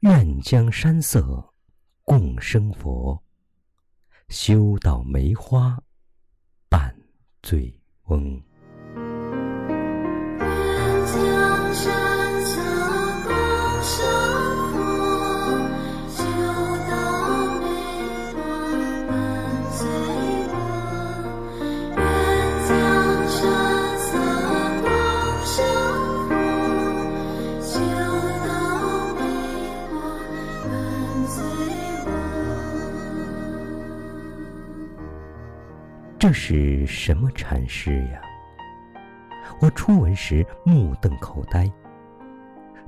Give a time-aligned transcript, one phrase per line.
[0.00, 1.52] 愿将山色
[2.02, 3.20] 共生佛，
[4.28, 5.82] 修到梅花
[6.68, 6.94] 伴
[7.42, 8.40] 醉翁。
[36.38, 38.20] 是什么禅师呀？
[39.58, 41.68] 我初闻时目瞪口呆。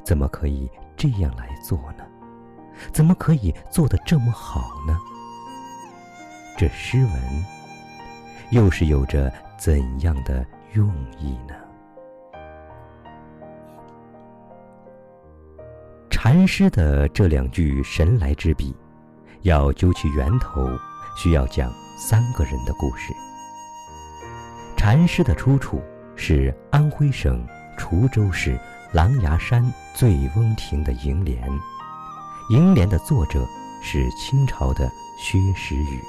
[0.05, 2.05] 怎么可以这样来做呢？
[2.93, 4.99] 怎么可以做得这么好呢？
[6.59, 7.45] 这诗文
[8.51, 10.87] 又是有着怎样的用
[11.19, 11.55] 意呢？
[16.11, 18.77] 禅师的这两句神来之笔，
[19.41, 20.69] 要究其源头，
[21.17, 23.11] 需要讲三个人的故事。
[24.79, 25.83] 禅师的出处
[26.15, 27.45] 是安徽省
[27.77, 28.57] 滁州市
[28.93, 29.63] 琅琊山
[29.93, 31.43] 醉翁亭的楹联，
[32.49, 33.45] 楹联的作者
[33.83, 36.01] 是清朝的薛时雨。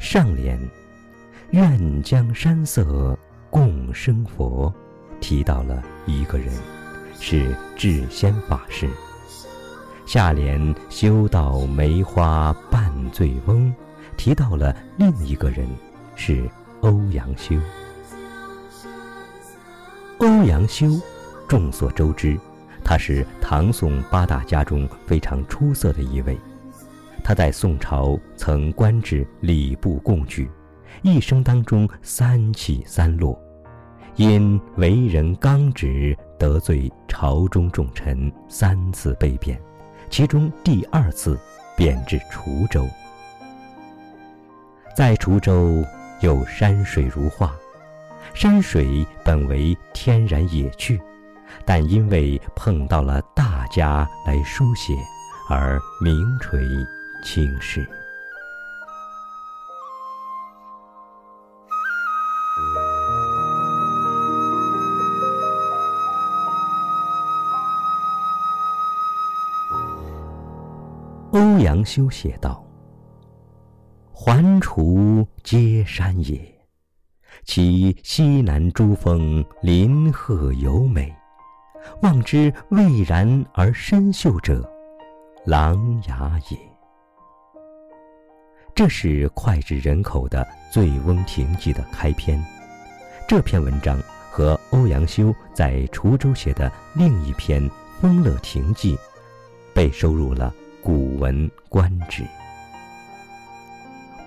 [0.00, 0.58] 上联
[1.52, 3.16] “愿将山色
[3.50, 4.74] 共生佛”
[5.20, 6.50] 提到了一个人，
[7.20, 8.88] 是智仙法师。
[10.06, 13.72] 下联“修道梅花伴醉翁”
[14.16, 15.68] 提到了另一个人。
[16.18, 17.54] 是欧阳修。
[20.18, 21.00] 欧阳修，
[21.46, 22.36] 众所周知，
[22.84, 26.36] 他是唐宋八大家中非常出色的一位。
[27.22, 30.50] 他在宋朝曾官至礼部贡举，
[31.02, 33.40] 一生当中三起三落，
[34.16, 39.58] 因为人刚直，得罪朝中重臣，三次被贬，
[40.10, 41.38] 其中第二次
[41.76, 42.84] 贬至滁州。
[44.96, 45.84] 在滁州。
[46.20, 47.54] 有山水如画，
[48.34, 51.00] 山水本为天然野趣，
[51.64, 54.94] 但因为碰到了大家来书写，
[55.48, 56.60] 而名垂
[57.24, 57.86] 青史。
[71.30, 72.67] 欧阳修写道。
[74.20, 76.40] 环滁皆山也，
[77.44, 81.14] 其西南诸峰林壑尤美。
[82.02, 84.68] 望之蔚然而深秀者，
[85.46, 86.58] 琅琊也。
[88.74, 92.44] 这是脍炙人口的《醉翁亭记》的开篇。
[93.28, 94.02] 这篇文章
[94.32, 97.62] 和欧阳修在滁州写的另一篇
[98.00, 98.96] 《丰乐亭记》，
[99.72, 100.52] 被收入了
[100.82, 102.24] 《古文观止》。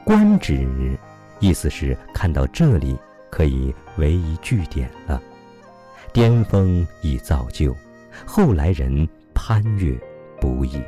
[0.03, 0.97] 观止，
[1.39, 2.97] 意思是看到这里
[3.29, 5.21] 可以为一句点了。
[6.11, 7.75] 巅峰已造就，
[8.25, 9.95] 后来人攀越
[10.39, 10.81] 不易。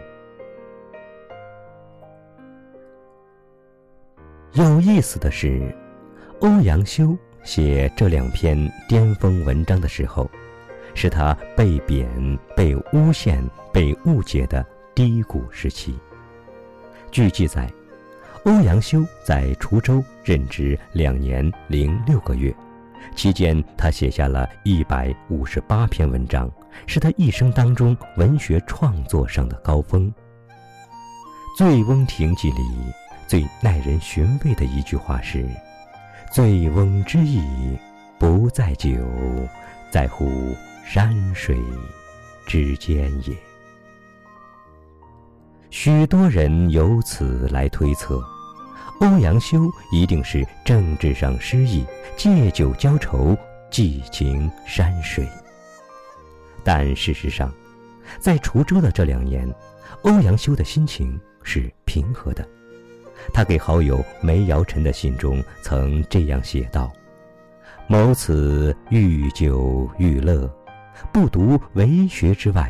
[4.54, 5.74] 有意思的是，
[6.42, 10.30] 欧阳修写这两篇巅峰文章的时候，
[10.94, 15.98] 是他被贬、被诬陷、被误解的低谷时期。
[17.12, 17.72] 据记载。
[18.46, 22.54] 欧阳修在滁州任职两年零六个月，
[23.16, 26.52] 期间他写下了一百五十八篇文章，
[26.86, 30.14] 是他一生当中文学创作上的高峰。
[31.58, 32.62] 《醉翁亭记》里
[33.28, 35.48] 最耐人寻味的一句话是
[36.30, 37.42] ：“醉翁之意
[38.20, 38.90] 不在酒，
[39.90, 41.58] 在乎山水
[42.46, 43.34] 之间也。”
[45.72, 48.22] 许多人由此来推测。
[49.04, 53.38] 欧阳修一定是政治上失意，借酒浇愁，
[53.70, 55.28] 寄情山水。
[56.64, 57.54] 但事实上，
[58.18, 59.46] 在滁州的这两年，
[60.04, 62.48] 欧阳修的心情是平和的。
[63.34, 66.90] 他给好友梅尧臣的信中曾这样写道
[67.88, 70.50] ：“某此欲酒欲乐，
[71.12, 72.70] 不独为学之外，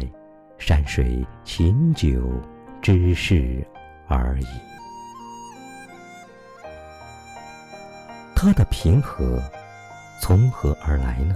[0.58, 2.10] 山水琴酒
[2.82, 3.64] 之事
[4.08, 4.46] 而已。”
[8.44, 9.42] 他的平和
[10.20, 11.34] 从何而来呢？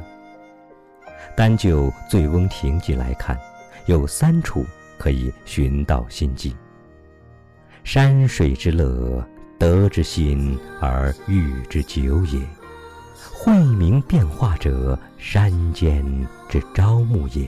[1.38, 3.40] 单就《醉翁亭记》来看，
[3.86, 4.66] 有三处
[4.98, 6.54] 可以寻到心迹：
[7.86, 9.26] 山水之乐，
[9.58, 12.42] 得之心而寓之酒也；
[13.16, 16.04] 晦明变化者，山间
[16.50, 17.48] 之朝暮也；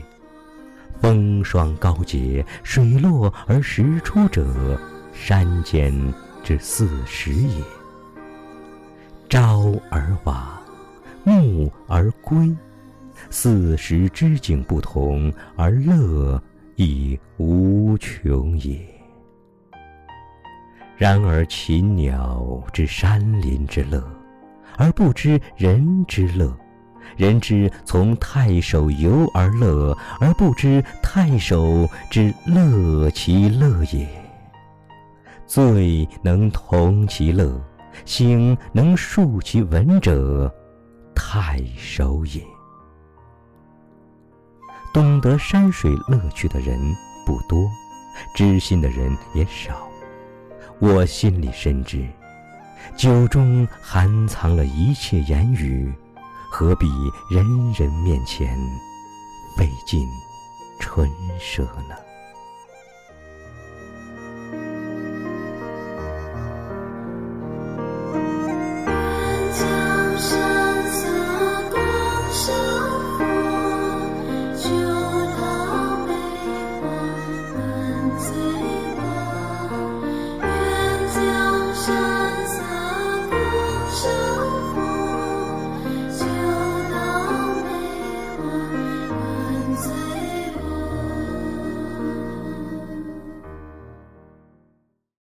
[1.02, 4.80] 风霜高洁，水落而石出者，
[5.12, 5.92] 山间
[6.42, 7.62] 之四时也。
[9.30, 10.60] 朝而往，
[11.22, 12.52] 暮而归，
[13.30, 16.42] 四时之景不同，而乐
[16.74, 18.84] 亦无穷也。
[20.96, 24.02] 然而禽鸟知山林之乐，
[24.76, 26.52] 而不知人之乐。
[27.16, 34.08] 人之从太守游而乐，而不知太守之乐其乐也。
[35.46, 37.60] 醉能同其乐，
[38.04, 40.52] 醒能述其文者，
[41.14, 42.42] 太守也。
[44.92, 46.78] 懂得山水乐趣的人
[47.24, 47.68] 不多，
[48.34, 49.88] 知心的人也少。
[50.78, 52.06] 我心里深知，
[52.96, 55.92] 酒中含藏了一切言语。
[56.52, 56.88] 何必
[57.30, 57.44] 人
[57.74, 58.58] 人面前
[59.56, 60.04] 费尽
[60.80, 61.08] 唇
[61.38, 61.94] 舌呢？